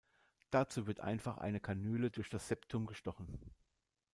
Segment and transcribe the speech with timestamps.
[0.49, 3.39] Dazu wird einfach eine Kanüle durch das Septum gestochen.